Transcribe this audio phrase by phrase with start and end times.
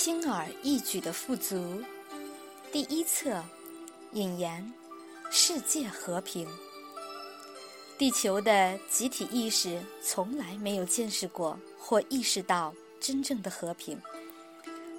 [0.00, 1.82] 轻而易举的富足，
[2.70, 3.42] 第一册，
[4.12, 4.72] 引言：
[5.28, 6.46] 世界和平。
[7.98, 14.00] 地球的集体意识从来没有见识过或意识到真正的和平。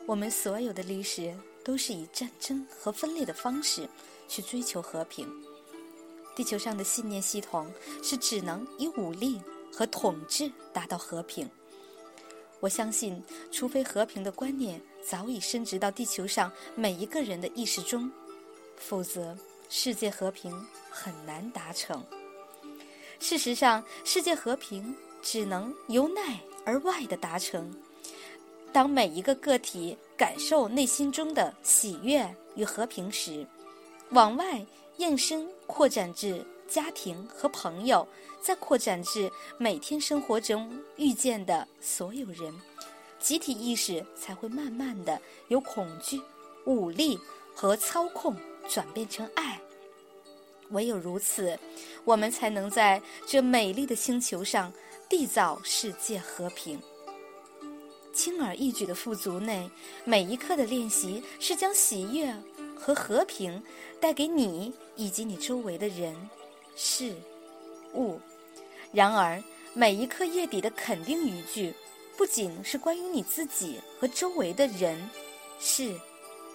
[0.06, 3.88] 我们所有的历史都是以战争和分裂的方式
[4.28, 5.26] 去追求和平。
[6.36, 7.72] 地球上的信念系统
[8.04, 9.42] 是只能以武力
[9.74, 11.50] 和统治达到和平。
[12.60, 13.22] 我相信，
[13.52, 18.12] 除非和平的观念早已升值到地球上每一个人的意识中，
[18.76, 19.38] 否则
[19.70, 20.52] 世界和平
[20.90, 22.04] 很难达成。
[23.20, 26.22] 事实上，世界和平只能由内
[26.66, 27.74] 而外的达成。
[28.72, 33.46] 当每一个个体感受内心中的喜悦与和平时，
[34.12, 34.66] 往外
[34.98, 38.08] 延伸扩展至家庭和朋友。
[38.42, 42.54] 再扩展至每天生活中遇见的所有人，
[43.20, 46.22] 集体意识才会慢慢的由恐惧、
[46.64, 47.20] 武力
[47.54, 48.34] 和操控
[48.70, 49.60] 转变成爱。
[50.70, 51.60] 唯有如此，
[52.06, 54.72] 我们才能在这美丽的星球上
[55.10, 56.82] 缔造世界和平。
[58.14, 59.70] 轻而易举的富足内，
[60.06, 62.34] 每一刻的练习是将喜悦
[62.74, 63.62] 和和平
[64.00, 66.16] 带给你以及你周围的人、
[66.82, 67.14] 事。
[67.94, 68.18] 物，
[68.94, 71.74] 然而每一刻夜底的肯定语句，
[72.16, 74.98] 不仅是关于你自己和周围的人、
[75.60, 75.94] 事、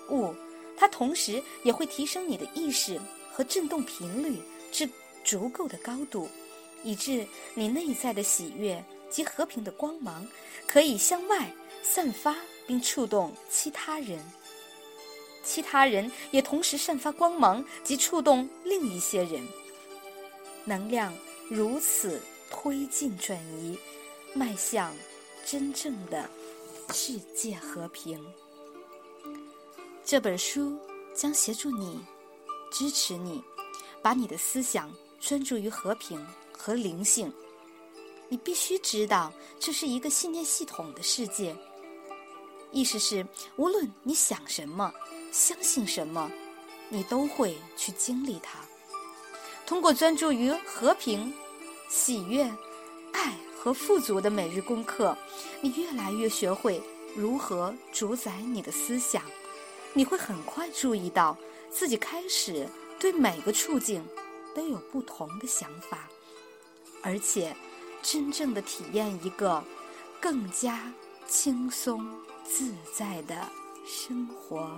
[0.08, 0.34] 物，
[0.78, 2.98] 它同时也会提升你的意识
[3.31, 4.41] 和振动频率
[4.72, 4.89] 至
[5.25, 6.27] 足够的高度，
[6.83, 10.27] 以致你内在的喜悦及和平的光芒
[10.66, 12.34] 可以向外散发，
[12.66, 14.19] 并触动其他人。
[15.42, 19.47] 其他人也同时散发光芒及触动另一些人。
[20.65, 21.12] 能量
[21.48, 22.20] 如此
[22.51, 23.79] 推进转移，
[24.34, 24.95] 迈向
[25.45, 26.29] 真正的
[26.93, 28.25] 世界和平。
[30.05, 30.79] 这本书
[31.15, 31.98] 将协助你，
[32.71, 33.43] 支持你，
[34.03, 37.33] 把你的思想专注于和平和灵性。
[38.28, 41.55] 你必须知道，这是一个信念系统的世界。
[42.72, 43.25] 意思是，
[43.56, 44.93] 无论你想什么，
[45.31, 46.31] 相信什么，
[46.88, 48.59] 你都会去经历它。
[49.66, 51.32] 通过专注于和平、
[51.88, 52.44] 喜悦、
[53.12, 55.16] 爱和富足的每日功课，
[55.60, 56.82] 你越来越学会
[57.16, 59.22] 如何主宰你的思想。
[59.94, 61.36] 你会很快注意到
[61.70, 64.04] 自己开始对每个处境
[64.54, 66.08] 都有不同的想法，
[67.00, 67.56] 而且
[68.02, 69.62] 真正的体验一个
[70.20, 70.92] 更加
[71.26, 72.06] 轻松
[72.44, 73.48] 自在的
[73.86, 74.69] 生活。